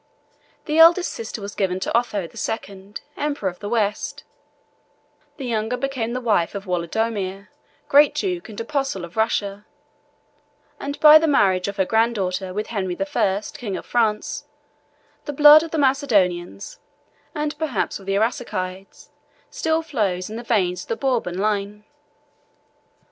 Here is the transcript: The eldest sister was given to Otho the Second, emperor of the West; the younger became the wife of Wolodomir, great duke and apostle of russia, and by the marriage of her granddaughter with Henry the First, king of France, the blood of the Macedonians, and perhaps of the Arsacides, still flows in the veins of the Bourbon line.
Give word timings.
The 0.65 0.79
eldest 0.79 1.11
sister 1.11 1.41
was 1.43 1.53
given 1.53 1.79
to 1.81 1.95
Otho 1.95 2.25
the 2.25 2.35
Second, 2.35 3.01
emperor 3.15 3.49
of 3.49 3.59
the 3.59 3.69
West; 3.69 4.23
the 5.37 5.45
younger 5.45 5.77
became 5.77 6.13
the 6.13 6.19
wife 6.19 6.55
of 6.55 6.65
Wolodomir, 6.65 7.49
great 7.87 8.15
duke 8.15 8.49
and 8.49 8.59
apostle 8.59 9.05
of 9.05 9.15
russia, 9.15 9.63
and 10.79 10.99
by 10.99 11.19
the 11.19 11.27
marriage 11.27 11.67
of 11.67 11.77
her 11.77 11.85
granddaughter 11.85 12.51
with 12.51 12.65
Henry 12.73 12.95
the 12.95 13.05
First, 13.05 13.59
king 13.59 13.77
of 13.77 13.85
France, 13.85 14.45
the 15.25 15.33
blood 15.33 15.61
of 15.61 15.69
the 15.69 15.77
Macedonians, 15.77 16.79
and 17.35 17.55
perhaps 17.59 17.99
of 17.99 18.07
the 18.07 18.17
Arsacides, 18.17 19.09
still 19.51 19.83
flows 19.83 20.31
in 20.31 20.35
the 20.35 20.41
veins 20.41 20.81
of 20.81 20.87
the 20.87 20.95
Bourbon 20.97 21.37
line. 21.37 21.83